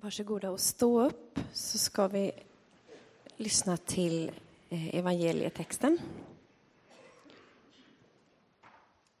Varsågoda 0.00 0.50
och 0.50 0.60
stå 0.60 1.00
upp 1.00 1.38
så 1.52 1.78
ska 1.78 2.08
vi 2.08 2.32
lyssna 3.36 3.76
till 3.76 4.30
eh, 4.68 4.94
evangelietexten. 4.94 5.98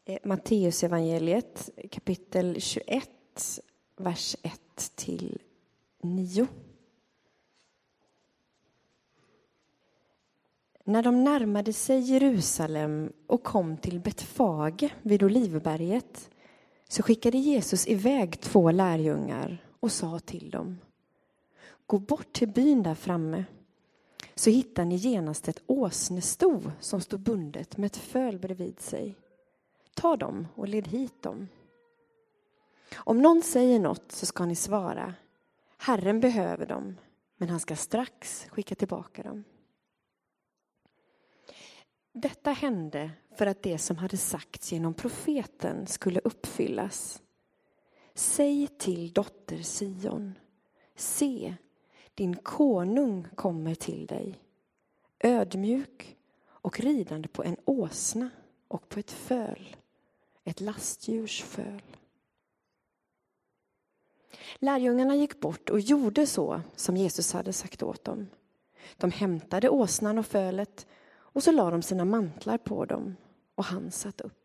Eh, 0.04 0.18
Matteusevangeliet 0.24 0.24
Matteus 0.24 0.82
evangeliet 0.82 1.70
kapitel 1.90 2.60
21, 2.60 3.10
vers 3.96 4.36
1 4.42 4.92
till 4.94 5.38
9. 6.02 6.46
När 10.84 11.02
de 11.02 11.24
närmade 11.24 11.72
sig 11.72 12.00
Jerusalem 12.00 13.12
och 13.26 13.42
kom 13.42 13.76
till 13.76 14.00
Betfage 14.00 14.94
vid 15.02 15.22
Olivberget 15.22 16.30
så 16.88 17.02
skickade 17.02 17.38
Jesus 17.38 17.88
iväg 17.88 18.40
två 18.40 18.70
lärjungar 18.70 19.63
och 19.84 19.92
sa 19.92 20.18
till 20.18 20.50
dem 20.50 20.78
Gå 21.86 21.98
bort 21.98 22.32
till 22.32 22.48
byn 22.48 22.82
där 22.82 22.94
framme 22.94 23.44
så 24.34 24.50
hittar 24.50 24.84
ni 24.84 24.96
genast 24.96 25.48
ett 25.48 25.62
åsnesto 25.66 26.62
som 26.80 27.00
står 27.00 27.18
bundet 27.18 27.76
med 27.76 27.86
ett 27.86 27.96
föl 27.96 28.38
bredvid 28.38 28.80
sig. 28.80 29.14
Ta 29.94 30.16
dem 30.16 30.48
och 30.54 30.68
led 30.68 30.88
hit 30.88 31.22
dem. 31.22 31.48
Om 32.96 33.22
någon 33.22 33.42
säger 33.42 33.80
något 33.80 34.12
så 34.12 34.26
ska 34.26 34.44
ni 34.44 34.56
svara 34.56 35.14
Herren 35.78 36.20
behöver 36.20 36.66
dem, 36.66 36.96
men 37.36 37.48
han 37.48 37.60
ska 37.60 37.76
strax 37.76 38.46
skicka 38.50 38.74
tillbaka 38.74 39.22
dem. 39.22 39.44
Detta 42.12 42.50
hände 42.50 43.10
för 43.36 43.46
att 43.46 43.62
det 43.62 43.78
som 43.78 43.96
hade 43.96 44.16
sagts 44.16 44.72
genom 44.72 44.94
profeten 44.94 45.86
skulle 45.86 46.20
uppfyllas. 46.20 47.20
Säg 48.14 48.68
till 48.78 49.12
dotter 49.12 49.62
Sion, 49.62 50.38
se, 50.96 51.54
din 52.14 52.36
konung 52.36 53.26
kommer 53.34 53.74
till 53.74 54.06
dig, 54.06 54.40
ödmjuk 55.20 56.16
och 56.46 56.80
ridande 56.80 57.28
på 57.28 57.44
en 57.44 57.56
åsna 57.64 58.30
och 58.68 58.88
på 58.88 59.00
ett 59.00 59.10
föl, 59.10 59.76
ett 60.44 60.60
lastdjurs 60.60 61.42
föl. 61.42 61.82
Lärjungarna 64.56 65.16
gick 65.16 65.40
bort 65.40 65.70
och 65.70 65.80
gjorde 65.80 66.26
så 66.26 66.60
som 66.76 66.96
Jesus 66.96 67.32
hade 67.32 67.52
sagt 67.52 67.82
åt 67.82 68.04
dem. 68.04 68.26
De 68.96 69.10
hämtade 69.10 69.68
åsnan 69.68 70.18
och 70.18 70.26
fölet 70.26 70.86
och 71.06 71.42
så 71.42 71.52
lade 71.52 71.70
de 71.70 71.82
sina 71.82 72.04
mantlar 72.04 72.58
på 72.58 72.84
dem 72.84 73.16
och 73.54 73.64
han 73.64 73.90
satt 73.90 74.20
upp. 74.20 74.43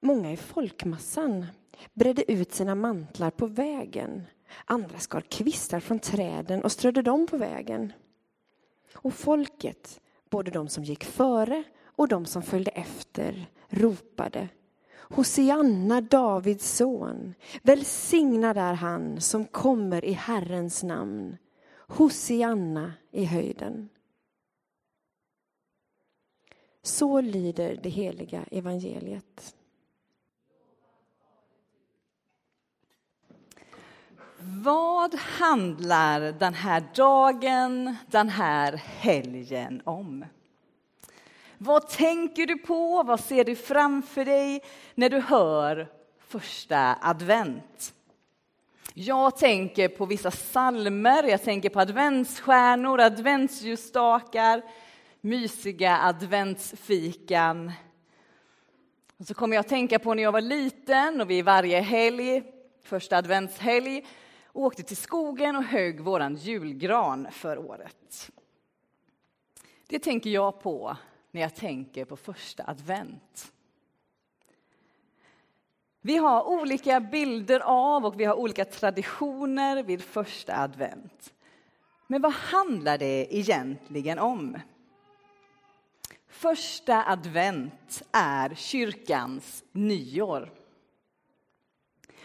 Många 0.00 0.32
i 0.32 0.36
folkmassan 0.36 1.46
bredde 1.94 2.32
ut 2.32 2.52
sina 2.52 2.74
mantlar 2.74 3.30
på 3.30 3.46
vägen. 3.46 4.22
Andra 4.64 4.98
skar 4.98 5.20
kvistar 5.20 5.80
från 5.80 5.98
träden 5.98 6.62
och 6.62 6.72
strödde 6.72 7.02
dem 7.02 7.26
på 7.26 7.36
vägen. 7.36 7.92
Och 8.94 9.14
folket, 9.14 10.00
både 10.30 10.50
de 10.50 10.68
som 10.68 10.84
gick 10.84 11.04
före 11.04 11.62
och 11.84 12.08
de 12.08 12.26
som 12.26 12.42
följde 12.42 12.70
efter, 12.70 13.46
ropade 13.68 14.48
Hosianna, 15.12 16.00
Davids 16.00 16.76
son. 16.76 17.34
Välsignad 17.62 18.56
är 18.56 18.74
han 18.74 19.20
som 19.20 19.44
kommer 19.44 20.04
i 20.04 20.12
Herrens 20.12 20.82
namn. 20.82 21.36
Hosianna 21.88 22.92
i 23.10 23.24
höjden. 23.24 23.88
Så 26.82 27.20
lyder 27.20 27.80
det 27.82 27.88
heliga 27.88 28.44
evangeliet. 28.50 29.56
Vad 34.42 35.14
handlar 35.14 36.20
den 36.20 36.54
här 36.54 36.84
dagen, 36.94 37.96
den 38.06 38.28
här 38.28 38.72
helgen 38.72 39.82
om? 39.84 40.24
Vad 41.58 41.88
tänker 41.88 42.46
du 42.46 42.58
på? 42.58 43.02
Vad 43.02 43.20
ser 43.20 43.44
du 43.44 43.56
framför 43.56 44.24
dig 44.24 44.62
när 44.94 45.10
du 45.10 45.20
hör 45.20 45.88
första 46.18 46.98
advent? 47.00 47.94
Jag 48.94 49.36
tänker 49.36 49.88
på 49.88 50.06
vissa 50.06 50.30
salmer, 50.30 51.22
jag 51.22 51.42
tänker 51.42 51.68
på 51.68 51.80
adventsstjärnor, 51.80 53.00
adventsljusstakar, 53.00 54.62
mysiga 55.20 55.98
adventsfikan. 55.98 57.72
Och 59.18 59.26
så 59.26 59.34
kommer 59.34 59.56
jag 59.56 59.60
att 59.60 59.68
tänka 59.68 59.98
på 59.98 60.14
när 60.14 60.22
jag 60.22 60.32
var 60.32 60.40
liten 60.40 61.20
och 61.20 61.30
vi 61.30 61.42
varje 61.42 61.80
helg, 61.80 62.42
första 62.84 63.16
adventshelg, 63.16 64.04
och 64.52 64.62
åkte 64.62 64.82
till 64.82 64.96
skogen 64.96 65.56
och 65.56 65.64
högg 65.64 66.00
våran 66.00 66.36
julgran 66.36 67.28
för 67.30 67.58
året. 67.58 68.30
Det 69.86 69.98
tänker 69.98 70.30
jag 70.30 70.60
på 70.60 70.96
när 71.30 71.40
jag 71.40 71.54
tänker 71.54 72.04
på 72.04 72.16
första 72.16 72.64
advent. 72.66 73.52
Vi 76.00 76.16
har 76.16 76.48
olika 76.48 77.00
bilder 77.00 77.60
av 77.60 78.06
och 78.06 78.20
vi 78.20 78.24
har 78.24 78.34
olika 78.34 78.64
traditioner 78.64 79.82
vid 79.82 80.02
första 80.02 80.56
advent. 80.56 81.32
Men 82.06 82.22
vad 82.22 82.32
handlar 82.32 82.98
det 82.98 83.36
egentligen 83.36 84.18
om? 84.18 84.58
Första 86.28 87.04
advent 87.04 88.02
är 88.12 88.54
kyrkans 88.54 89.64
nyår. 89.72 90.59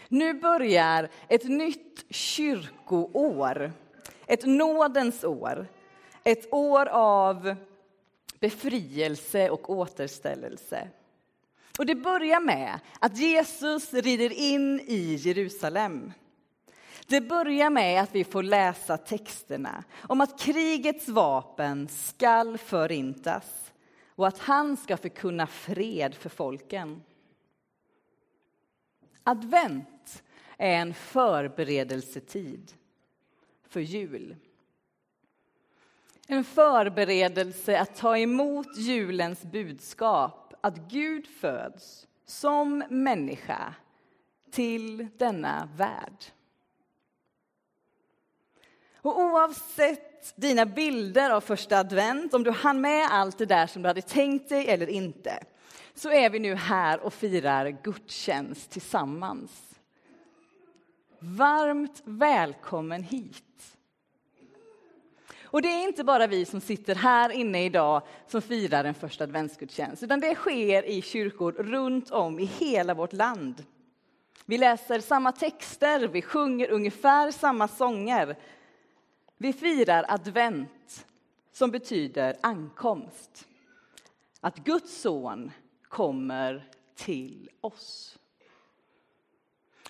Nu 0.08 0.34
börjar 0.34 1.08
ett 1.28 1.44
nytt 1.44 2.04
kyrkoår, 2.10 3.72
ett 4.26 4.46
nådens 4.46 5.24
år. 5.24 5.66
Ett 6.24 6.52
år 6.52 6.86
av 6.86 7.56
befrielse 8.40 9.50
och 9.50 9.70
återställelse. 9.70 10.88
Och 11.78 11.86
det 11.86 11.94
börjar 11.94 12.40
med 12.40 12.80
att 13.00 13.18
Jesus 13.18 13.94
rider 13.94 14.32
in 14.32 14.80
i 14.80 15.14
Jerusalem. 15.14 16.12
Det 17.06 17.20
börjar 17.20 17.70
med 17.70 18.02
att 18.02 18.14
vi 18.14 18.24
får 18.24 18.42
läsa 18.42 18.96
texterna 18.96 19.84
om 20.02 20.20
att 20.20 20.40
krigets 20.40 21.08
vapen 21.08 21.88
skall 21.88 22.58
förintas 22.58 23.72
och 24.14 24.26
att 24.26 24.38
han 24.38 24.76
ska 24.76 24.96
förkunna 24.96 25.46
fred 25.46 26.14
för 26.14 26.28
folken. 26.28 27.02
Advent 29.28 30.22
är 30.56 30.76
en 30.76 30.94
förberedelsetid 30.94 32.72
för 33.68 33.80
jul. 33.80 34.36
En 36.26 36.44
förberedelse 36.44 37.80
att 37.80 37.96
ta 37.96 38.18
emot 38.18 38.76
julens 38.76 39.42
budskap 39.42 40.54
att 40.60 40.76
Gud 40.76 41.26
föds 41.26 42.06
som 42.26 42.84
människa 42.90 43.74
till 44.50 45.08
denna 45.16 45.68
värld. 45.76 46.24
Och 48.96 49.20
oavsett 49.20 50.36
dina 50.36 50.66
bilder 50.66 51.30
av 51.30 51.40
första 51.40 51.78
advent, 51.78 52.34
om 52.34 52.42
du 52.42 52.50
hann 52.50 52.80
med 52.80 53.08
allt 53.10 53.38
det 53.38 53.46
där 53.46 53.66
som 53.66 53.82
du 53.82 53.88
hade 53.88 54.02
tänkt 54.02 54.48
dig 54.48 54.68
eller 54.68 54.86
inte, 54.86 55.44
så 55.96 56.10
är 56.10 56.30
vi 56.30 56.38
nu 56.38 56.54
här 56.54 57.00
och 57.00 57.14
firar 57.14 57.68
gudstjänst 57.82 58.70
tillsammans. 58.70 59.78
Varmt 61.18 62.02
välkommen 62.04 63.02
hit. 63.02 63.76
Och 65.42 65.62
det 65.62 65.68
är 65.68 65.88
inte 65.88 66.04
bara 66.04 66.26
vi 66.26 66.44
som 66.44 66.60
sitter 66.60 66.94
här 66.94 67.30
inne 67.30 67.64
idag 67.64 68.02
som 68.26 68.42
firar 68.42 68.84
en 68.84 68.94
första 68.94 69.24
adventsgudstjänst, 69.24 70.02
utan 70.02 70.20
det 70.20 70.34
sker 70.34 70.82
i 70.86 71.02
kyrkor 71.02 71.52
runt 71.52 72.10
om 72.10 72.38
i 72.38 72.44
hela 72.44 72.94
vårt 72.94 73.12
land. 73.12 73.64
Vi 74.44 74.58
läser 74.58 75.00
samma 75.00 75.32
texter, 75.32 76.08
vi 76.08 76.22
sjunger 76.22 76.70
ungefär 76.70 77.30
samma 77.30 77.68
sånger. 77.68 78.36
Vi 79.38 79.52
firar 79.52 80.04
advent, 80.08 81.06
som 81.52 81.70
betyder 81.70 82.36
ankomst. 82.40 83.46
Att 84.40 84.56
Guds 84.56 85.00
son 85.00 85.50
kommer 85.88 86.68
till 86.94 87.50
oss. 87.60 88.18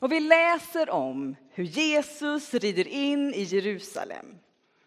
Och 0.00 0.12
vi 0.12 0.20
läser 0.20 0.90
om 0.90 1.37
hur 1.50 1.64
Jesus 1.64 2.54
rider 2.54 2.88
in 2.88 3.34
i 3.34 3.43
Jerusalem 3.43 4.38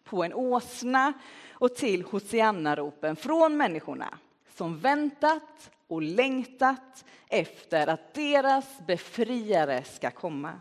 på 0.03 0.23
en 0.23 0.33
åsna 0.33 1.13
och 1.51 1.75
till 1.75 2.03
hosianna-ropen 2.03 3.15
från 3.15 3.57
människorna 3.57 4.17
som 4.55 4.79
väntat 4.79 5.71
och 5.87 6.01
längtat 6.01 7.05
efter 7.27 7.87
att 7.87 8.13
deras 8.13 8.79
befriare 8.87 9.83
ska 9.83 10.11
komma. 10.11 10.53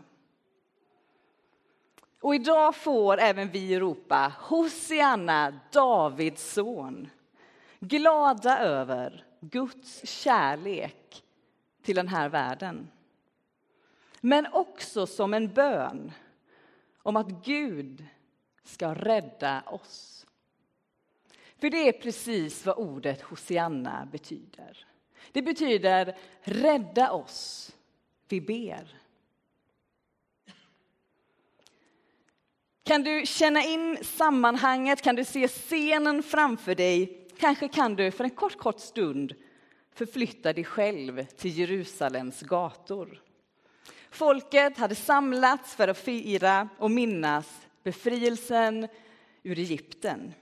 Och 2.21 2.35
idag 2.35 2.75
får 2.75 3.19
även 3.19 3.49
vi 3.49 3.79
ropa 3.79 4.33
Hosianna, 4.39 5.59
Davids 5.71 6.53
son. 6.53 7.09
Glada 7.79 8.59
över 8.59 9.25
Guds 9.39 10.09
kärlek 10.09 11.23
till 11.81 11.95
den 11.95 12.07
här 12.07 12.29
världen. 12.29 12.91
Men 14.21 14.47
också 14.53 15.07
som 15.07 15.33
en 15.33 15.53
bön 15.53 16.11
om 16.97 17.15
att 17.15 17.29
Gud 17.45 18.05
ska 18.63 18.93
rädda 18.93 19.61
oss. 19.61 20.25
För 21.57 21.69
det 21.69 21.87
är 21.87 21.91
precis 21.91 22.65
vad 22.65 22.77
ordet 22.77 23.21
Hosianna 23.21 24.07
betyder. 24.11 24.85
Det 25.31 25.41
betyder 25.41 26.17
rädda 26.41 27.11
oss, 27.11 27.71
vi 28.27 28.41
ber. 28.41 28.95
Kan 32.83 33.03
du 33.03 33.25
känna 33.25 33.63
in 33.63 33.97
sammanhanget? 34.03 35.01
Kan 35.01 35.15
du 35.15 35.25
se 35.25 35.47
scenen 35.47 36.23
framför 36.23 36.75
dig? 36.75 37.18
Kanske 37.39 37.67
kan 37.67 37.95
du 37.95 38.11
för 38.11 38.23
en 38.23 38.29
kort, 38.29 38.57
kort 38.57 38.79
stund 38.79 39.35
förflytta 39.93 40.53
dig 40.53 40.63
själv 40.63 41.25
till 41.25 41.57
Jerusalems 41.57 42.41
gator. 42.41 43.21
Folket 44.09 44.77
hade 44.77 44.95
samlats 44.95 45.75
för 45.75 45.87
att 45.87 45.97
fira 45.97 46.69
och 46.77 46.91
minnas 46.91 47.67
befrielsen 47.83 48.87
ur 49.43 49.59
Egypten. 49.59 50.33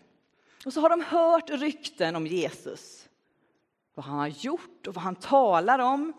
Och 0.66 0.74
så 0.74 0.82
har 0.82 0.90
de 0.90 1.02
hört 1.02 1.50
rykten 1.50 2.16
om 2.16 2.28
Jesus, 2.28 3.10
vad 3.94 4.06
han 4.06 4.20
har 4.20 4.28
gjort 4.28 4.88
och 4.88 4.94
vad 4.94 5.04
han 5.04 5.16
talar 5.16 5.80
om. 5.80 6.14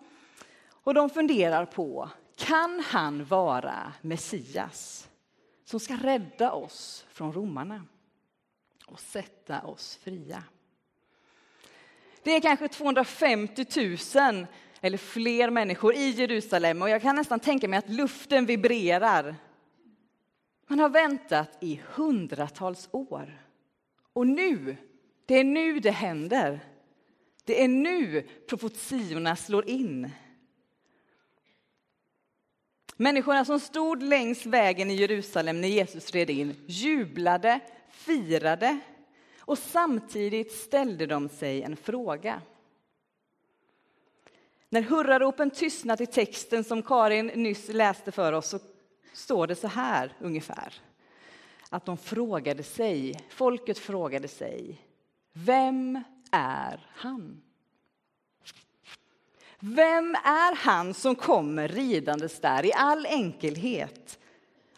Och 0.70 0.94
de 0.94 1.10
funderar 1.10 1.66
på, 1.66 2.10
kan 2.36 2.80
han 2.86 3.24
vara 3.24 3.92
Messias 4.02 5.08
som 5.64 5.80
ska 5.80 5.94
rädda 5.94 6.52
oss 6.52 7.06
från 7.08 7.32
romarna 7.32 7.84
och 8.86 9.00
sätta 9.00 9.62
oss 9.62 9.96
fria? 9.96 10.44
Det 12.22 12.36
är 12.36 12.40
kanske 12.40 12.68
250 12.68 13.66
000 14.14 14.46
eller 14.80 14.98
fler 14.98 15.50
människor 15.50 15.94
i 15.94 16.10
Jerusalem 16.10 16.82
och 16.82 16.88
jag 16.88 17.02
kan 17.02 17.16
nästan 17.16 17.40
tänka 17.40 17.68
mig 17.68 17.78
att 17.78 17.88
luften 17.88 18.46
vibrerar. 18.46 19.36
Man 20.66 20.78
har 20.78 20.88
väntat 20.88 21.58
i 21.60 21.80
hundratals 21.94 22.88
år. 22.92 23.42
Och 24.12 24.26
nu, 24.26 24.76
det 25.26 25.34
är 25.34 25.44
nu 25.44 25.80
det 25.80 25.90
händer. 25.90 26.60
Det 27.44 27.64
är 27.64 27.68
nu 27.68 28.28
profetiorna 28.48 29.36
slår 29.36 29.68
in. 29.68 30.10
Människorna 32.96 33.44
som 33.44 33.60
stod 33.60 34.02
längs 34.02 34.46
vägen 34.46 34.90
i 34.90 34.94
Jerusalem 34.94 35.60
när 35.60 35.68
Jesus 35.68 36.10
red 36.10 36.30
in 36.30 36.54
jublade, 36.66 37.60
firade 37.90 38.78
och 39.48 39.58
samtidigt 39.58 40.52
ställde 40.52 41.06
de 41.06 41.28
sig 41.28 41.62
en 41.62 41.76
fråga. 41.76 42.42
När 44.68 44.82
hurraropen 44.82 45.50
tystnat 45.50 46.00
i 46.00 46.06
texten 46.06 46.64
som 46.64 46.82
Karin 46.82 47.26
nyss 47.26 47.68
läste 47.68 48.12
för 48.12 48.32
oss 48.32 48.48
så 48.48 48.58
står 49.12 49.46
det 49.46 49.54
så 49.54 49.68
här 49.68 50.12
ungefär. 50.20 50.74
Att 51.70 51.84
de 51.84 51.96
frågade 51.96 52.62
sig, 52.62 53.26
folket 53.30 53.78
frågade 53.78 54.28
sig, 54.28 54.80
vem 55.32 56.02
är 56.30 56.86
han? 56.94 57.42
Vem 59.58 60.14
är 60.14 60.56
han 60.56 60.94
som 60.94 61.16
kommer 61.16 61.68
ridandes 61.68 62.40
där 62.40 62.66
i 62.66 62.72
all 62.72 63.06
enkelhet 63.06 64.18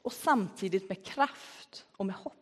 och 0.03 0.13
samtidigt 0.13 0.89
med 0.89 1.07
kraft 1.07 1.87
och 1.97 2.07
med 2.07 2.15
hopp? 2.15 2.40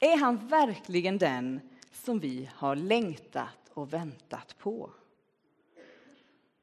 Är 0.00 0.16
han 0.16 0.48
verkligen 0.48 1.18
den 1.18 1.60
som 1.92 2.18
vi 2.18 2.50
har 2.54 2.76
längtat 2.76 3.70
och 3.74 3.92
väntat 3.92 4.58
på? 4.58 4.90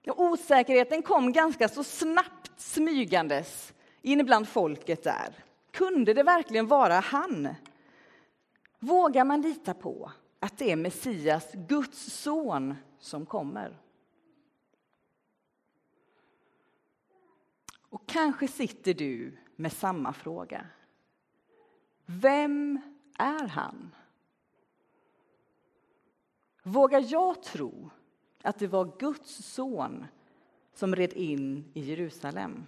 Osäkerheten 0.06 1.02
kom 1.02 1.32
ganska 1.32 1.70
så 1.70 1.84
snabbt 1.84 2.52
smygandes 2.58 3.74
in 4.02 4.26
bland 4.26 4.48
folket 4.48 5.04
där. 5.04 5.44
Kunde 5.72 6.14
det 6.14 6.24
verkligen 6.24 6.68
vara 6.68 7.00
han? 7.00 7.56
Vågar 8.80 9.26
man 9.26 9.42
lita 9.42 9.74
på 9.74 10.12
att 10.40 10.58
det 10.58 10.72
är 10.72 10.76
Messias, 10.76 11.52
Guds 11.54 12.14
son, 12.22 12.76
som 13.00 13.26
kommer? 13.26 13.78
Och 17.90 18.08
kanske 18.08 18.48
sitter 18.48 18.94
du 18.94 19.38
med 19.56 19.74
samma 19.74 20.14
fråga. 20.14 20.66
Vem 22.06 22.82
är 23.18 23.48
han? 23.48 23.96
Vågar 26.64 27.06
jag 27.08 27.44
tro 27.44 27.90
att 28.42 28.60
det 28.60 28.68
var 28.68 29.00
Guds 29.00 29.46
son 29.46 30.06
som 30.74 30.96
red 30.96 31.14
in 31.14 31.72
i 31.74 31.82
Jerusalem? 31.82 32.66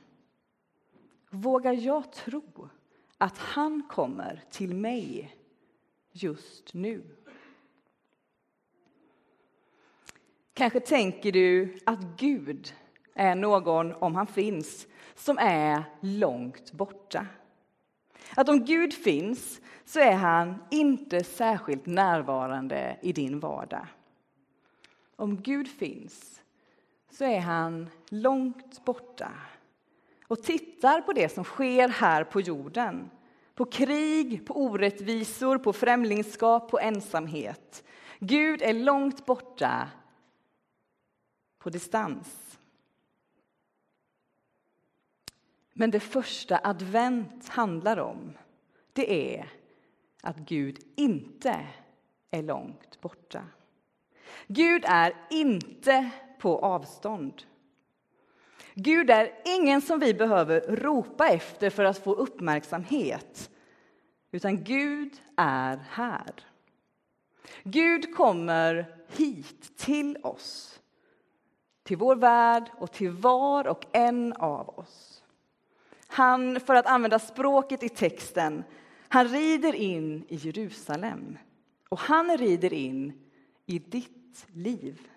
Vågar 1.29 1.73
jag 1.73 2.13
tro 2.13 2.69
att 3.17 3.37
han 3.37 3.83
kommer 3.89 4.43
till 4.49 4.75
mig 4.75 5.35
just 6.11 6.73
nu? 6.73 7.03
Kanske 10.53 10.79
tänker 10.79 11.31
du 11.31 11.79
att 11.85 11.99
Gud 12.17 12.73
är 13.13 13.35
någon, 13.35 13.93
om 13.93 14.15
han 14.15 14.27
finns, 14.27 14.87
som 15.15 15.37
är 15.37 15.83
långt 16.01 16.71
borta. 16.71 17.27
Att 18.35 18.49
om 18.49 18.65
Gud 18.65 18.93
finns 18.93 19.61
så 19.85 19.99
är 19.99 20.15
han 20.15 20.63
inte 20.71 21.23
särskilt 21.23 21.85
närvarande 21.85 22.97
i 23.01 23.13
din 23.13 23.39
vardag. 23.39 23.87
Om 25.15 25.41
Gud 25.41 25.67
finns 25.67 26.41
så 27.11 27.23
är 27.23 27.39
han 27.39 27.89
långt 28.09 28.85
borta 28.85 29.31
och 30.27 30.43
tittar 30.43 31.01
på 31.01 31.13
det 31.13 31.29
som 31.29 31.43
sker 31.43 31.87
här 31.87 32.23
på 32.23 32.41
jorden. 32.41 33.09
På 33.55 33.65
krig, 33.65 34.47
på 34.47 34.53
orättvisor, 34.61 35.57
på 35.57 35.73
främlingskap, 35.73 36.71
på 36.71 36.79
ensamhet. 36.79 37.83
Gud 38.19 38.61
är 38.61 38.73
långt 38.73 39.25
borta 39.25 39.89
på 41.59 41.69
distans. 41.69 42.44
Men 45.77 45.91
det 45.91 45.99
första 45.99 46.59
advent 46.63 47.49
handlar 47.49 47.97
om, 47.97 48.37
det 48.93 49.35
är 49.35 49.49
att 50.21 50.37
Gud 50.37 50.79
inte 50.95 51.67
är 52.31 52.43
långt 52.43 53.01
borta. 53.01 53.43
Gud 54.47 54.85
är 54.87 55.13
inte 55.29 56.09
på 56.39 56.59
avstånd. 56.59 57.43
Gud 58.73 59.09
är 59.09 59.31
ingen 59.45 59.81
som 59.81 59.99
vi 59.99 60.13
behöver 60.13 60.61
ropa 60.61 61.27
efter 61.27 61.69
för 61.69 61.83
att 61.83 62.03
få 62.03 62.13
uppmärksamhet, 62.13 63.49
utan 64.31 64.63
Gud 64.63 65.21
är 65.37 65.77
här. 65.89 66.33
Gud 67.63 68.15
kommer 68.15 68.95
hit 69.07 69.77
till 69.77 70.17
oss, 70.23 70.81
till 71.83 71.97
vår 71.97 72.15
värld 72.15 72.71
och 72.77 72.91
till 72.91 73.11
var 73.11 73.67
och 73.67 73.85
en 73.91 74.33
av 74.33 74.79
oss. 74.79 75.14
Han, 76.07 76.59
för 76.59 76.75
att 76.75 76.85
använda 76.85 77.19
språket 77.19 77.83
i 77.83 77.89
texten, 77.89 78.63
han 79.07 79.27
rider 79.27 79.75
in 79.75 80.25
i 80.27 80.35
Jerusalem 80.35 81.37
och 81.89 81.99
han 81.99 82.37
rider 82.37 82.73
in 82.73 83.25
i 83.65 83.79
ditt 83.79 84.47
liv. 84.53 85.07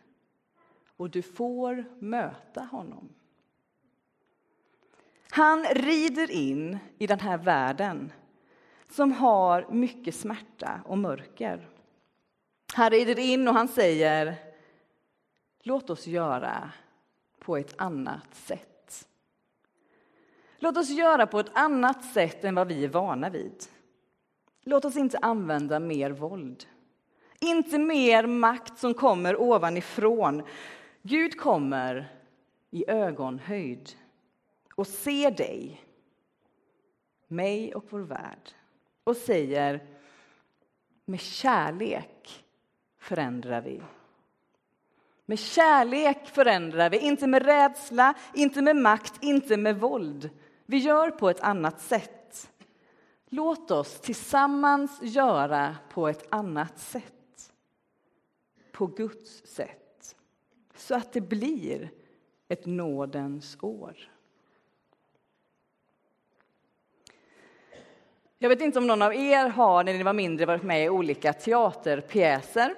Och 0.97 1.11
du 1.11 1.23
får 1.23 1.85
möta 1.99 2.61
honom. 2.61 3.09
Han 5.31 5.65
rider 5.65 6.31
in 6.31 6.79
i 6.99 7.07
den 7.07 7.21
här 7.21 7.39
världen 7.39 8.13
som 8.91 9.13
har 9.13 9.67
mycket 9.71 10.15
smärta 10.15 10.81
och 10.85 10.99
mörker. 10.99 11.69
Han 12.75 12.91
rider 12.91 13.19
in 13.19 13.49
och 13.49 13.55
han 13.55 13.69
säger 13.69 14.37
Låt 15.63 15.91
oss 15.91 16.07
göra 16.07 16.73
på 17.39 17.57
ett 17.57 17.75
annat 17.77 18.35
sätt. 18.35 18.78
Låt 20.59 20.77
oss 20.77 20.91
göra 20.91 21.27
på 21.27 21.41
ett 21.41 21.51
annat 21.53 22.05
sätt 22.05 22.45
än 22.45 22.55
vad 22.55 22.69
vi 22.69 22.85
är 22.85 22.89
vana 22.89 23.31
vid. 23.31 23.65
Låt 24.65 24.85
oss 24.85 24.97
inte 24.97 25.19
använda 25.19 25.81
mer 25.81 26.11
våld. 26.11 26.65
Inte 27.41 27.79
mer 27.79 28.27
makt 28.27 28.79
som 28.79 28.95
kommer 28.95 29.41
ovanifrån. 29.41 30.43
Gud 31.03 31.41
kommer 31.41 32.13
i 32.71 32.91
ögonhöjd 32.91 33.91
och 34.75 34.87
ser 34.87 35.31
dig, 35.31 35.85
mig 37.29 37.75
och 37.75 37.85
vår 37.89 38.01
värld 38.01 38.51
och 39.05 39.17
säger 39.17 39.81
med 41.05 41.21
kärlek 41.21 42.45
förändrar 42.99 43.61
vi. 43.61 43.83
Med 45.27 45.39
kärlek 45.39 46.27
förändrar 46.27 46.91
vi, 46.91 46.99
inte 46.99 47.27
med 47.27 47.43
rädsla, 47.43 48.15
inte 48.35 48.63
med 48.63 48.77
makt, 48.77 49.15
inte 49.21 49.57
med 49.57 49.81
våld. 49.81 50.31
Vi 50.71 50.79
gör 50.79 51.11
på 51.11 51.31
ett 51.31 51.41
annat 51.41 51.81
sätt. 51.81 52.51
Låt 53.27 53.71
oss 53.71 54.01
tillsammans 54.01 54.99
göra 55.03 55.77
på 55.91 56.09
ett 56.09 56.27
annat 56.31 56.79
sätt. 56.79 57.53
På 58.73 58.87
Guds 58.87 59.47
sätt. 59.47 60.17
Så 60.77 60.95
att 60.95 61.13
det 61.13 61.21
blir 61.21 61.91
ett 62.49 62.67
nådens 62.67 63.57
år. 63.61 64.11
Jag 68.39 68.49
vet 68.49 68.61
inte 68.61 68.79
om 68.79 68.87
någon 68.87 69.03
av 69.03 69.15
er 69.15 69.49
har, 69.49 69.85
när 69.85 69.93
ni 69.93 70.03
var 70.03 70.13
mindre, 70.13 70.47
varit 70.47 70.63
med 70.63 70.85
i 70.85 70.89
olika 70.89 71.33
teaterpjäser. 71.33 72.75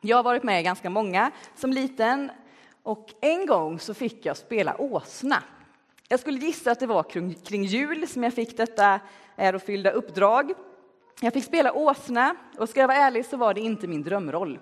Jag 0.00 0.16
har 0.16 0.22
varit 0.22 0.42
med 0.42 0.60
i 0.60 0.62
ganska 0.62 0.90
många 0.90 1.30
som 1.54 1.72
liten 1.72 2.30
och 2.82 3.14
en 3.20 3.46
gång 3.46 3.78
så 3.78 3.94
fick 3.94 4.26
jag 4.26 4.36
spela 4.36 4.80
åsna. 4.80 5.42
Jag 6.12 6.20
skulle 6.20 6.38
gissa 6.38 6.70
att 6.70 6.80
det 6.80 6.86
var 6.86 7.02
kring, 7.02 7.34
kring 7.34 7.64
jul 7.64 8.08
som 8.08 8.22
jag 8.22 8.34
fick 8.34 8.56
detta 8.56 8.94
eh, 8.94 9.00
ärofyllda 9.36 9.90
uppdrag. 9.90 10.52
Jag 11.20 11.32
fick 11.32 11.44
spela 11.44 11.72
åsna 11.72 12.36
och 12.58 12.68
ska 12.68 12.80
jag 12.80 12.88
vara 12.88 12.98
ärlig 12.98 13.26
så 13.26 13.36
var 13.36 13.54
det 13.54 13.60
inte 13.60 13.86
min 13.86 14.02
drömroll. 14.02 14.58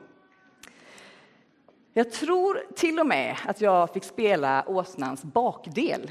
Jag 1.92 2.12
tror 2.12 2.62
till 2.76 2.98
och 2.98 3.06
med 3.06 3.36
att 3.46 3.60
jag 3.60 3.92
fick 3.92 4.04
spela 4.04 4.64
åsnans 4.66 5.24
bakdel. 5.24 6.10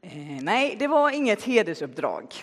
Eh, 0.00 0.42
nej, 0.42 0.76
det 0.78 0.86
var 0.86 1.10
inget 1.10 1.42
hedersuppdrag. 1.42 2.34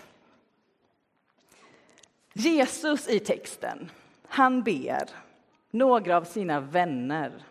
Jesus 2.32 3.08
i 3.08 3.18
texten, 3.18 3.90
han 4.28 4.62
ber 4.62 5.10
några 5.70 6.16
av 6.16 6.24
sina 6.24 6.60
vänner 6.60 7.44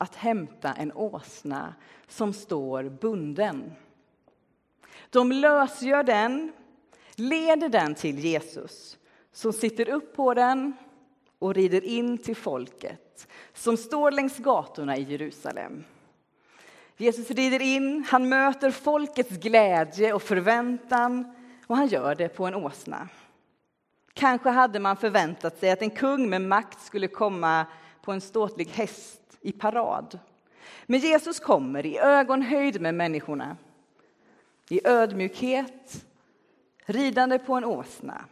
att 0.00 0.14
hämta 0.14 0.72
en 0.72 0.92
åsna 0.92 1.74
som 2.08 2.32
står 2.32 2.84
bunden. 2.84 3.72
De 5.10 5.32
lösgör 5.32 6.02
den, 6.02 6.52
leder 7.14 7.68
den 7.68 7.94
till 7.94 8.18
Jesus 8.18 8.98
som 9.32 9.52
sitter 9.52 9.88
upp 9.88 10.16
på 10.16 10.34
den 10.34 10.72
och 11.38 11.54
rider 11.54 11.84
in 11.84 12.18
till 12.18 12.36
folket 12.36 13.28
som 13.54 13.76
står 13.76 14.10
längs 14.10 14.36
gatorna 14.36 14.96
i 14.96 15.02
Jerusalem. 15.02 15.84
Jesus 16.96 17.30
rider 17.30 17.62
in, 17.62 18.04
han 18.08 18.28
möter 18.28 18.70
folkets 18.70 19.30
glädje 19.30 20.12
och 20.12 20.22
förväntan 20.22 21.34
och 21.66 21.76
han 21.76 21.86
gör 21.86 22.14
det 22.14 22.28
på 22.28 22.46
en 22.46 22.54
åsna. 22.54 23.08
Kanske 24.12 24.48
hade 24.48 24.80
man 24.80 24.96
förväntat 24.96 25.58
sig 25.58 25.70
att 25.70 25.82
en 25.82 25.90
kung 25.90 26.30
med 26.30 26.42
makt 26.42 26.80
skulle 26.80 27.08
komma 27.08 27.66
på 28.02 28.12
en 28.12 28.20
ståtlig 28.20 28.68
häst 28.68 29.17
i 29.40 29.52
parad. 29.52 30.18
Men 30.86 31.00
Jesus 31.00 31.40
kommer 31.40 31.86
i 31.86 31.98
ögonhöjd 31.98 32.80
med 32.80 32.94
människorna, 32.94 33.56
i 34.68 34.86
ödmjukhet, 34.86 36.06
ridande 36.86 37.38
på 37.38 37.54
en 37.54 37.64
åsna. 37.64 38.24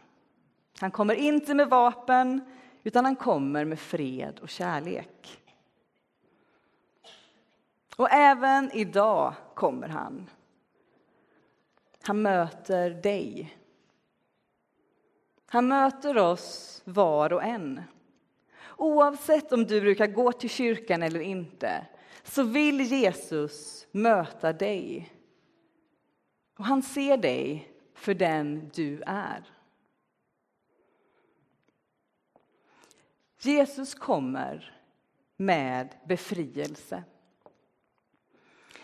Han 0.79 0.91
kommer 0.91 1.15
inte 1.15 1.53
med 1.53 1.69
vapen, 1.69 2.41
utan 2.83 3.05
han 3.05 3.15
kommer 3.15 3.65
med 3.65 3.79
fred 3.79 4.39
och 4.39 4.49
kärlek. 4.49 5.43
Och 7.97 8.11
även 8.11 8.71
idag 8.73 9.33
kommer 9.53 9.87
han. 9.87 10.29
Han 12.01 12.21
möter 12.21 12.89
dig. 12.89 13.57
Han 15.45 15.67
möter 15.67 16.17
oss 16.17 16.81
var 16.85 17.33
och 17.33 17.43
en. 17.43 17.83
Oavsett 18.77 19.51
om 19.51 19.65
du 19.65 19.81
brukar 19.81 20.07
gå 20.07 20.31
till 20.31 20.49
kyrkan 20.49 21.03
eller 21.03 21.19
inte 21.19 21.85
så 22.23 22.43
vill 22.43 22.81
Jesus 22.81 23.87
möta 23.91 24.53
dig. 24.53 25.13
Och 26.57 26.65
han 26.65 26.81
ser 26.81 27.17
dig 27.17 27.71
för 27.93 28.13
den 28.13 28.69
du 28.73 29.03
är. 29.05 29.43
Jesus 33.39 33.95
kommer 33.95 34.73
med 35.37 35.95
befrielse. 36.07 37.03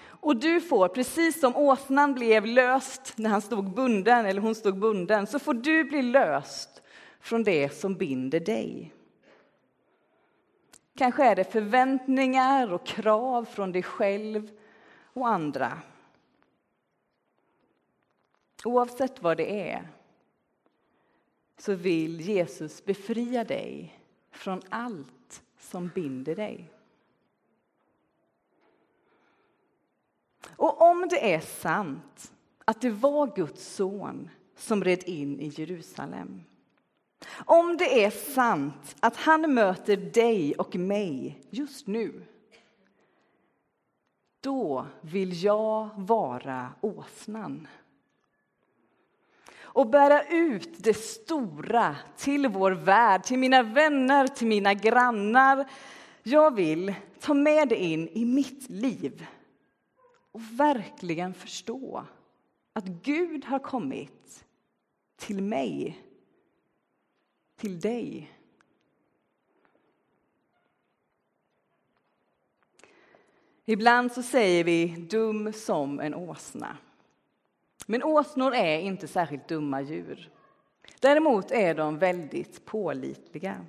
Och 0.06 0.36
du 0.36 0.62
får, 0.62 0.88
precis 0.88 1.40
som 1.40 1.56
åsnan 1.56 2.14
blev 2.14 2.46
löst 2.46 3.18
när 3.18 3.30
han 3.30 3.42
stod 3.42 3.74
bunden, 3.74 4.26
eller 4.26 4.42
hon 4.42 4.56
stod 4.56 4.80
bunden, 4.80 5.28
så 5.28 5.40
får 5.40 5.54
du 5.54 5.84
bli 5.84 6.02
löst 6.02 6.82
från 7.20 7.44
det 7.44 7.70
som 7.70 7.96
binder 7.96 8.40
dig. 8.40 8.94
Kanske 10.96 11.24
är 11.24 11.36
det 11.36 11.52
förväntningar 11.52 12.74
och 12.74 12.86
krav 12.86 13.46
från 13.46 13.72
dig 13.72 13.84
själv 13.84 14.52
och 15.14 15.28
andra. 15.28 15.82
Oavsett 18.66 19.22
vad 19.22 19.38
det 19.38 19.70
är 19.70 19.90
så 21.58 21.76
vill 21.76 22.22
Jesus 22.22 22.86
befria 22.86 23.44
dig 23.44 24.00
från 24.32 24.62
allt 24.70 25.44
som 25.58 25.88
binder 25.88 26.36
dig. 26.36 26.70
Och 30.56 30.82
om 30.82 31.08
det 31.10 31.34
är 31.34 31.40
sant 31.40 32.34
att 32.66 32.82
det 32.82 32.90
var 32.90 33.36
Guds 33.36 33.76
son 33.76 34.30
som 34.56 34.84
red 34.84 35.04
in 35.04 35.40
i 35.40 35.48
Jerusalem 35.48 36.44
om 37.46 37.78
det 37.78 38.04
är 38.04 38.10
sant 38.10 38.96
att 39.00 39.16
han 39.16 39.54
möter 39.54 39.98
dig 39.98 40.56
och 40.56 40.76
mig 40.76 41.42
just 41.50 41.88
nu 41.88 42.24
då 44.44 44.86
vill 45.02 45.44
jag 45.44 45.90
vara 45.96 46.70
åsnan 46.82 47.68
och 49.62 49.90
bära 49.90 50.24
ut 50.24 50.84
det 50.84 50.94
stora 50.94 51.96
till 52.18 52.48
vår 52.48 52.72
värld, 52.72 53.24
till 53.24 53.40
mina 53.40 53.64
vänner, 53.64 54.28
till 54.28 54.48
mina 54.48 54.74
grannar. 54.74 55.70
Jag 56.24 56.56
vill 56.56 56.94
ta 57.20 57.34
med 57.34 57.70
det 57.70 57.84
in 57.84 58.08
i 58.08 58.26
mitt 58.26 58.70
liv 58.70 59.26
och 60.32 60.42
verkligen 60.52 61.34
förstå 61.34 62.06
att 62.74 62.86
Gud 62.86 63.46
har 63.46 63.60
kommit 63.60 64.46
till 65.16 65.44
mig, 65.44 66.04
till 67.64 67.80
dig. 67.80 68.32
Ibland 73.66 74.12
så 74.12 74.24
säger 74.24 74.64
vi 74.64 74.86
dum 74.86 75.54
som 75.54 76.00
en 76.00 76.16
åsna. 76.16 76.78
Men 77.86 78.04
åsnor 78.04 78.54
är 78.54 78.80
inte 78.80 79.08
särskilt 79.08 79.48
dumma 79.48 79.82
djur. 79.82 80.30
Däremot 81.00 81.52
är 81.52 81.76
de 81.76 81.98
väldigt 81.98 82.66
pålitliga. 82.66 83.66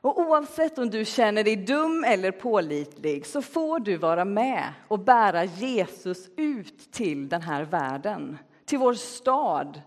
Och 0.00 0.18
oavsett 0.18 0.78
om 0.78 0.90
du 0.90 1.04
känner 1.04 1.44
dig 1.44 1.56
dum 1.56 2.04
eller 2.04 2.30
pålitlig 2.30 3.26
så 3.26 3.42
får 3.42 3.80
du 3.80 3.96
vara 3.96 4.24
med 4.24 4.72
och 4.88 4.98
bära 4.98 5.44
Jesus 5.44 6.30
ut 6.36 6.92
till 6.92 7.28
den 7.28 7.42
här 7.42 7.64
världen, 7.64 8.38
till 8.64 8.78
vår 8.78 8.94
stad, 8.94 9.82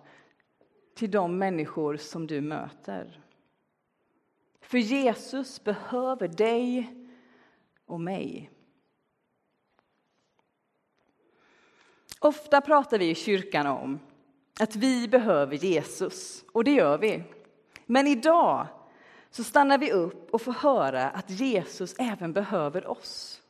till 0.95 1.11
de 1.11 1.37
människor 1.37 1.97
som 1.97 2.27
du 2.27 2.41
möter. 2.41 3.21
För 4.61 4.77
Jesus 4.77 5.63
behöver 5.63 6.27
dig 6.27 6.95
och 7.85 8.01
mig. 8.01 8.49
Ofta 12.19 12.61
pratar 12.61 12.97
vi 12.99 13.09
i 13.09 13.15
kyrkan 13.15 13.67
om 13.67 13.99
att 14.59 14.75
vi 14.75 15.07
behöver 15.07 15.55
Jesus, 15.55 16.45
och 16.51 16.63
det 16.63 16.71
gör 16.71 16.97
vi. 16.97 17.23
Men 17.85 18.07
idag 18.07 18.67
så 19.29 19.43
stannar 19.43 19.77
vi 19.77 19.91
upp 19.91 20.33
och 20.33 20.41
får 20.41 20.51
höra 20.51 21.09
att 21.09 21.29
Jesus 21.29 21.95
även 21.99 22.33
behöver 22.33 22.87
oss. 22.87 23.41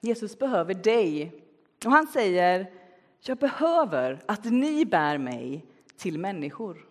Jesus 0.00 0.38
behöver 0.38 0.74
dig. 0.74 1.32
Och 1.84 1.90
han 1.90 2.06
säger, 2.06 2.72
jag 3.20 3.38
behöver 3.38 4.22
att 4.26 4.44
ni 4.44 4.84
bär 4.84 5.18
mig 5.18 5.66
till 6.02 6.18
människor. 6.18 6.88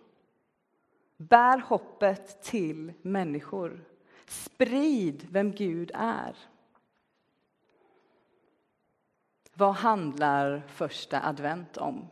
Bär 1.16 1.58
hoppet 1.58 2.42
till 2.42 2.92
människor. 3.02 3.84
Sprid 4.26 5.26
vem 5.30 5.52
Gud 5.52 5.90
är. 5.94 6.36
Vad 9.54 9.74
handlar 9.74 10.62
första 10.66 11.26
advent 11.26 11.76
om? 11.76 12.08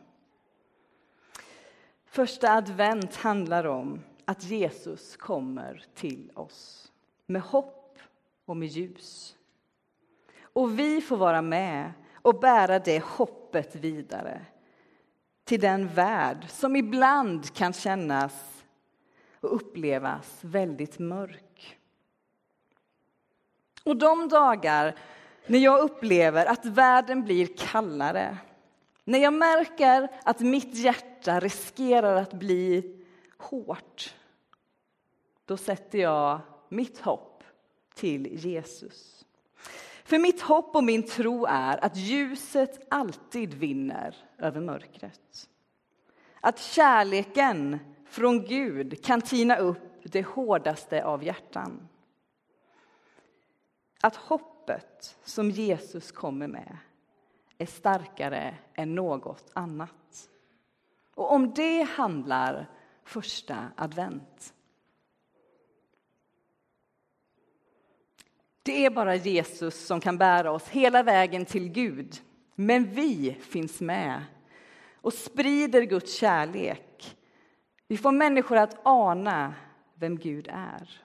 Första 2.05 2.51
advent 2.51 3.15
handlar 3.15 3.65
om 3.65 3.99
att 4.25 4.43
Jesus 4.43 5.17
kommer 5.17 5.85
till 5.93 6.31
oss 6.35 6.91
med 7.25 7.41
hopp 7.41 7.99
och 8.45 8.57
med 8.57 8.67
ljus. 8.67 9.37
Och 10.41 10.79
vi 10.79 11.01
får 11.01 11.17
vara 11.17 11.41
med 11.41 11.93
och 12.13 12.39
bära 12.39 12.79
det 12.79 13.03
hoppet 13.03 13.75
vidare 13.75 14.45
till 15.51 15.61
den 15.61 15.87
värld 15.87 16.49
som 16.49 16.75
ibland 16.75 17.53
kan 17.53 17.73
kännas 17.73 18.63
och 19.39 19.55
upplevas 19.55 20.37
väldigt 20.41 20.99
mörk. 20.99 21.77
Och 23.83 23.97
de 23.97 24.27
dagar 24.27 24.95
när 25.47 25.59
jag 25.59 25.79
upplever 25.79 26.45
att 26.45 26.65
världen 26.65 27.23
blir 27.23 27.57
kallare 27.57 28.37
när 29.03 29.19
jag 29.19 29.33
märker 29.33 30.07
att 30.23 30.39
mitt 30.39 30.75
hjärta 30.75 31.39
riskerar 31.39 32.15
att 32.15 32.33
bli 32.33 32.95
hårt 33.37 34.15
då 35.45 35.57
sätter 35.57 35.99
jag 35.99 36.39
mitt 36.69 36.99
hopp 36.99 37.43
till 37.93 38.45
Jesus. 38.45 39.20
För 40.11 40.19
mitt 40.19 40.41
hopp 40.41 40.75
och 40.75 40.83
min 40.83 41.03
tro 41.03 41.45
är 41.45 41.85
att 41.85 41.97
ljuset 41.97 42.87
alltid 42.89 43.53
vinner 43.53 44.15
över 44.37 44.61
mörkret. 44.61 45.49
Att 46.39 46.59
kärleken 46.59 47.79
från 48.05 48.45
Gud 48.45 49.05
kan 49.05 49.21
tina 49.21 49.55
upp 49.55 50.01
det 50.03 50.25
hårdaste 50.27 51.05
av 51.05 51.23
hjärtan. 51.23 51.87
Att 54.01 54.15
hoppet 54.15 55.17
som 55.23 55.49
Jesus 55.49 56.11
kommer 56.11 56.47
med 56.47 56.77
är 57.57 57.65
starkare 57.65 58.57
än 58.73 58.95
något 58.95 59.51
annat. 59.53 60.29
Och 61.15 61.31
om 61.31 61.53
det 61.53 61.83
handlar 61.83 62.69
första 63.03 63.71
advent. 63.75 64.53
Det 68.71 68.85
är 68.85 68.89
bara 68.89 69.15
Jesus 69.15 69.85
som 69.85 70.01
kan 70.01 70.17
bära 70.17 70.51
oss 70.51 70.67
hela 70.67 71.03
vägen 71.03 71.45
till 71.45 71.69
Gud. 71.69 72.21
Men 72.55 72.83
vi 72.83 73.37
finns 73.41 73.81
med 73.81 74.23
och 74.95 75.13
sprider 75.13 75.81
Guds 75.81 76.13
kärlek. 76.13 77.17
Vi 77.87 77.97
får 77.97 78.11
människor 78.11 78.57
att 78.57 78.77
ana 78.83 79.53
vem 79.95 80.17
Gud 80.17 80.47
är. 80.51 81.01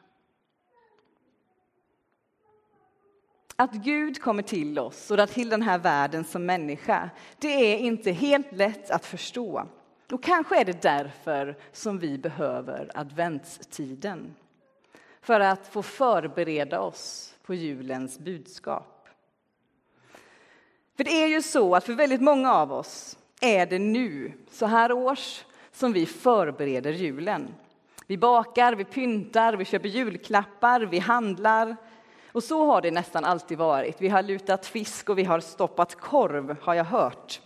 Att 3.56 3.72
Gud 3.72 4.22
kommer 4.22 4.42
till 4.42 4.78
oss 4.78 5.10
och 5.10 5.28
till 5.28 5.48
den 5.48 5.62
här 5.62 5.78
världen 5.78 6.24
som 6.24 6.46
människa, 6.46 7.10
det 7.38 7.74
är 7.74 7.78
inte 7.78 8.12
helt 8.12 8.52
lätt 8.52 8.90
att 8.90 9.06
förstå. 9.06 9.66
Och 10.12 10.22
kanske 10.22 10.60
är 10.60 10.64
det 10.64 10.82
därför 10.82 11.56
som 11.72 11.98
vi 11.98 12.18
behöver 12.18 12.90
adventstiden. 12.94 14.34
För 15.20 15.40
att 15.40 15.66
få 15.66 15.82
förbereda 15.82 16.80
oss 16.80 17.35
på 17.46 17.54
julens 17.54 18.18
budskap. 18.18 19.08
För 20.96 21.04
det 21.04 21.22
är 21.22 21.26
ju 21.26 21.42
så 21.42 21.74
att 21.74 21.84
för 21.84 21.92
väldigt 21.92 22.20
många 22.20 22.52
av 22.54 22.72
oss 22.72 23.18
är 23.40 23.66
det 23.66 23.78
nu, 23.78 24.32
så 24.50 24.66
här 24.66 24.92
års, 24.92 25.44
som 25.72 25.92
vi 25.92 26.06
förbereder 26.06 26.92
julen. 26.92 27.54
Vi 28.06 28.18
bakar, 28.18 28.74
vi 28.74 28.84
pyntar, 28.84 29.52
vi 29.52 29.64
köper 29.64 29.88
julklappar, 29.88 30.80
vi 30.80 30.98
handlar. 30.98 31.76
Och 32.32 32.44
så 32.44 32.66
har 32.66 32.82
det 32.82 32.90
nästan 32.90 33.24
alltid 33.24 33.58
varit. 33.58 34.00
Vi 34.00 34.08
har 34.08 34.22
lutat 34.22 34.66
fisk 34.66 35.08
och 35.08 35.18
vi 35.18 35.24
har 35.24 35.40
stoppat 35.40 35.94
korv, 35.94 36.56
har 36.60 36.74
jag 36.74 36.84
hört. 36.84 37.40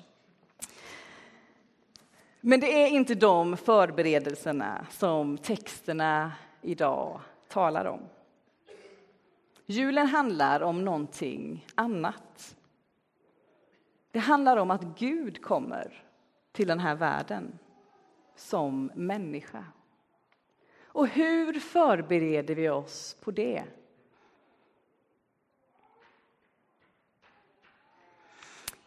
Men 2.40 2.60
det 2.60 2.82
är 2.82 2.88
inte 2.88 3.14
de 3.14 3.56
förberedelserna 3.56 4.86
som 4.90 5.38
texterna 5.38 6.32
idag 6.62 7.20
talar 7.48 7.84
om. 7.84 8.00
Julen 9.70 10.06
handlar 10.06 10.60
om 10.60 10.84
någonting 10.84 11.66
annat. 11.74 12.56
Det 14.10 14.18
handlar 14.18 14.56
om 14.56 14.70
att 14.70 14.82
Gud 14.82 15.42
kommer 15.42 16.04
till 16.52 16.66
den 16.66 16.78
här 16.78 16.94
världen 16.94 17.58
som 18.36 18.90
människa. 18.94 19.64
Och 20.84 21.08
hur 21.08 21.60
förbereder 21.60 22.54
vi 22.54 22.68
oss 22.68 23.16
på 23.20 23.30
det? 23.30 23.64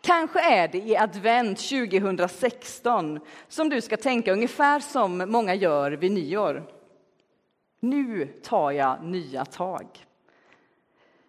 Kanske 0.02 0.54
är 0.54 0.68
det 0.68 0.78
i 0.78 0.98
advent 0.98 1.58
2016 1.58 3.20
som 3.48 3.70
du 3.70 3.82
ska 3.82 3.98
tänka 3.98 4.34
ungefär 4.34 4.80
som 4.80 5.18
många 5.18 5.56
gör 5.56 5.92
vid 5.92 6.12
nyår. 6.12 6.64
Nu 7.80 8.26
tar 8.26 8.72
jag 8.72 9.04
nya 9.04 9.46
tag. 9.46 10.06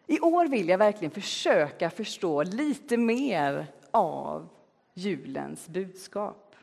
I 0.06 0.20
år 0.20 0.46
vill 0.46 0.68
jag 0.68 0.78
verkligen 0.78 1.10
försöka 1.10 1.90
förstå 1.90 2.42
lite 2.42 2.96
mer 2.96 3.66
av 3.90 4.48
julens 4.94 5.68
budskap. 5.68 6.56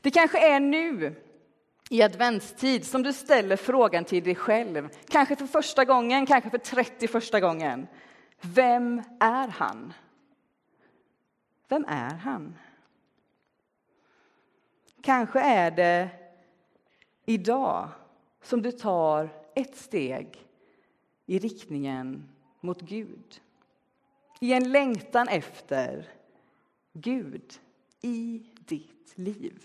Det 0.00 0.10
kanske 0.10 0.54
är 0.54 0.60
nu 0.60 1.14
i 1.90 2.02
adventstid 2.02 2.86
som 2.86 3.02
du 3.02 3.12
ställer 3.12 3.56
frågan 3.56 4.04
till 4.04 4.24
dig 4.24 4.34
själv, 4.34 4.88
kanske 5.08 5.36
för 5.36 5.46
första 5.46 5.84
gången, 5.84 6.26
kanske 6.26 6.50
för 6.50 6.58
31 6.58 7.40
gången. 7.40 7.86
Vem 8.40 9.02
är 9.20 9.48
han? 9.48 9.92
Vem 11.68 11.84
är 11.88 12.14
han? 12.14 12.58
Kanske 15.02 15.40
är 15.40 15.70
det 15.70 16.08
idag 17.26 17.88
som 18.42 18.62
du 18.62 18.72
tar 18.72 19.28
ett 19.54 19.76
steg 19.76 20.45
i 21.26 21.38
riktningen 21.38 22.28
mot 22.60 22.80
Gud. 22.80 23.40
I 24.40 24.52
en 24.52 24.72
längtan 24.72 25.28
efter 25.28 26.08
Gud 26.92 27.60
i 28.00 28.42
ditt 28.66 29.12
liv. 29.14 29.62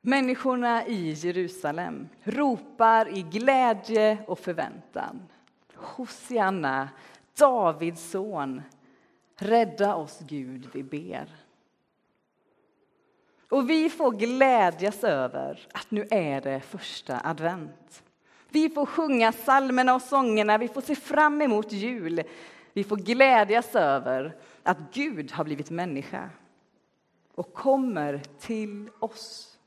Människorna 0.00 0.86
i 0.86 1.10
Jerusalem 1.12 2.08
ropar 2.22 3.18
i 3.18 3.22
glädje 3.22 4.24
och 4.26 4.38
förväntan. 4.38 5.22
Hosianna, 5.74 6.88
Davids 7.38 8.10
son, 8.10 8.62
rädda 9.36 9.94
oss 9.94 10.20
Gud, 10.20 10.68
vi 10.72 10.82
ber. 10.82 11.28
Och 13.54 13.70
vi 13.70 13.90
får 13.90 14.12
glädjas 14.12 15.04
över 15.04 15.68
att 15.72 15.90
nu 15.90 16.06
är 16.10 16.40
det 16.40 16.60
första 16.60 17.20
advent. 17.24 18.02
Vi 18.48 18.70
får 18.70 18.86
sjunga 18.86 19.32
psalmerna 19.32 19.94
och 19.94 20.02
sångerna, 20.02 20.58
vi 20.58 20.68
får 20.68 20.80
se 20.80 20.94
fram 20.94 21.42
emot 21.42 21.72
jul. 21.72 22.22
Vi 22.72 22.84
får 22.84 22.96
glädjas 22.96 23.74
över 23.74 24.36
att 24.62 24.78
Gud 24.92 25.32
har 25.32 25.44
blivit 25.44 25.70
människa 25.70 26.30
och 27.34 27.52
kommer 27.52 28.22
till 28.38 28.90
oss. 28.98 29.58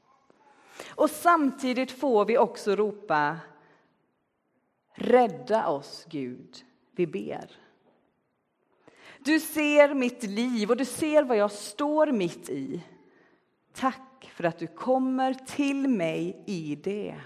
Och 0.87 1.09
samtidigt 1.09 1.91
får 1.91 2.25
vi 2.25 2.37
också 2.37 2.75
ropa 2.75 3.37
Rädda 4.93 5.67
oss, 5.67 6.05
Gud, 6.09 6.55
vi 6.91 7.07
ber. 7.07 7.51
Du 9.19 9.39
ser 9.39 9.93
mitt 9.93 10.23
liv 10.23 10.69
och 10.69 10.77
du 10.77 10.85
ser 10.85 11.23
vad 11.23 11.37
jag 11.37 11.51
står 11.51 12.11
mitt 12.11 12.49
i. 12.49 12.83
Tack 13.77 14.31
för 14.33 14.43
att 14.43 14.59
du 14.59 14.67
kommer 14.67 15.33
till 15.33 15.87
mig 15.87 16.43
i 16.45 16.75
det. 16.75 17.21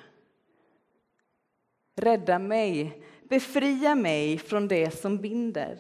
Rädda 1.96 2.40
mig, 2.40 3.04
befria 3.24 3.96
mig 3.96 4.38
från 4.38 4.68
det 4.68 4.92
som 4.92 5.18
binder. 5.18 5.80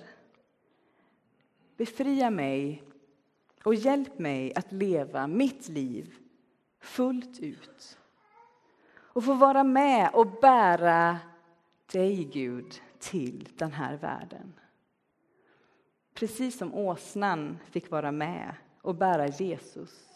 Befria 1.77 2.29
mig 2.29 2.83
och 3.63 3.75
hjälp 3.75 4.19
mig 4.19 4.53
att 4.55 4.71
leva 4.71 5.27
mitt 5.27 5.69
liv 5.69 6.13
fullt 6.79 7.39
ut 7.39 7.97
och 8.93 9.25
få 9.25 9.33
vara 9.33 9.63
med 9.63 10.09
och 10.13 10.27
bära 10.41 11.19
dig, 11.91 12.23
Gud, 12.23 12.81
till 12.99 13.49
den 13.55 13.71
här 13.71 13.97
världen. 13.97 14.53
Precis 16.13 16.57
som 16.57 16.73
åsnan 16.73 17.59
fick 17.69 17.91
vara 17.91 18.11
med 18.11 18.55
och 18.81 18.95
bära 18.95 19.27
Jesus 19.27 20.10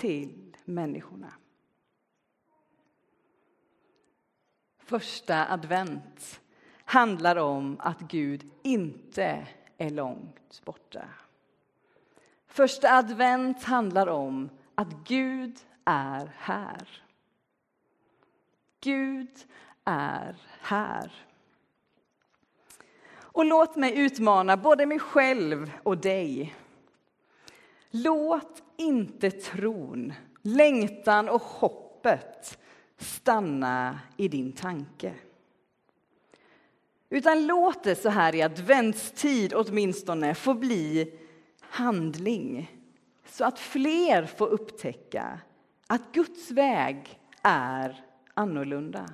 till 0.00 0.56
människorna. 0.64 1.32
Första 4.78 5.52
advent 5.52 6.40
handlar 6.84 7.36
om 7.36 7.76
att 7.80 8.00
Gud 8.00 8.50
inte 8.62 9.46
är 9.78 9.90
långt 9.90 10.62
borta. 10.64 11.04
Första 12.46 12.92
advent 12.92 13.64
handlar 13.64 14.06
om 14.06 14.50
att 14.74 14.92
Gud 15.04 15.58
är 15.84 16.30
här. 16.36 17.02
Gud 18.80 19.46
är 19.84 20.36
här. 20.60 21.12
Och 23.12 23.44
låt 23.44 23.76
mig 23.76 23.98
utmana 23.98 24.56
både 24.56 24.86
mig 24.86 24.98
själv 24.98 25.72
och 25.82 25.98
dig. 25.98 26.54
Låt 27.90 28.62
inte 28.76 29.30
tron, 29.30 30.12
längtan 30.42 31.28
och 31.28 31.42
hoppet 31.42 32.58
stanna 32.98 34.00
i 34.16 34.28
din 34.28 34.52
tanke. 34.52 35.14
Utan 37.10 37.46
låt 37.46 37.84
det 37.84 37.94
så 37.94 38.08
här 38.08 38.34
i 38.34 38.42
adventstid 38.42 39.54
åtminstone 39.54 40.34
få 40.34 40.54
bli 40.54 41.18
handling 41.60 42.76
så 43.26 43.44
att 43.44 43.58
fler 43.58 44.26
får 44.26 44.46
upptäcka 44.46 45.40
att 45.86 46.12
Guds 46.12 46.50
väg 46.50 47.20
är 47.42 48.04
annorlunda. 48.34 49.08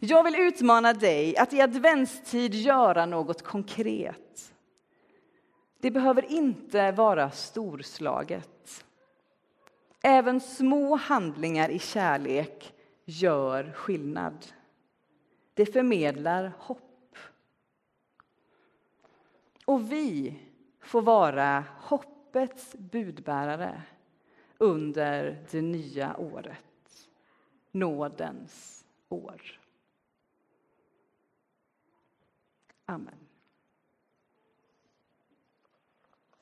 Jag 0.00 0.24
vill 0.24 0.34
utmana 0.34 0.92
dig 0.92 1.36
att 1.36 1.52
i 1.52 1.60
adventstid 1.60 2.54
göra 2.54 3.06
något 3.06 3.42
konkret. 3.42 4.53
Det 5.84 5.90
behöver 5.90 6.24
inte 6.24 6.92
vara 6.92 7.30
storslaget. 7.30 8.84
Även 10.02 10.40
små 10.40 10.96
handlingar 10.96 11.68
i 11.68 11.78
kärlek 11.78 12.74
gör 13.04 13.72
skillnad. 13.72 14.46
Det 15.54 15.66
förmedlar 15.66 16.52
hopp. 16.58 17.16
Och 19.64 19.92
vi 19.92 20.40
får 20.80 21.02
vara 21.02 21.64
hoppets 21.80 22.76
budbärare 22.78 23.82
under 24.58 25.44
det 25.50 25.62
nya 25.62 26.16
året. 26.16 27.08
Nådens 27.70 28.84
år. 29.08 29.60
Amen. 32.86 33.23